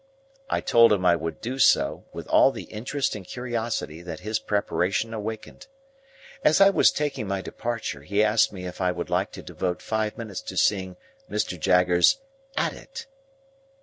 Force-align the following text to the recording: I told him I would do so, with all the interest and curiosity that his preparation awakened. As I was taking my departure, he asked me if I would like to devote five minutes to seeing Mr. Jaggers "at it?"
I 0.49 0.61
told 0.61 0.91
him 0.91 1.05
I 1.05 1.15
would 1.15 1.41
do 1.41 1.59
so, 1.59 2.05
with 2.11 2.25
all 2.27 2.49
the 2.51 2.63
interest 2.63 3.13
and 3.15 3.23
curiosity 3.23 4.01
that 4.01 4.21
his 4.21 4.39
preparation 4.39 5.13
awakened. 5.13 5.67
As 6.43 6.59
I 6.59 6.71
was 6.71 6.89
taking 6.91 7.27
my 7.27 7.41
departure, 7.41 8.01
he 8.01 8.23
asked 8.23 8.51
me 8.51 8.65
if 8.65 8.81
I 8.81 8.91
would 8.91 9.11
like 9.11 9.31
to 9.33 9.43
devote 9.43 9.79
five 9.79 10.17
minutes 10.17 10.41
to 10.41 10.57
seeing 10.57 10.97
Mr. 11.29 11.59
Jaggers 11.59 12.17
"at 12.57 12.73
it?" 12.73 13.05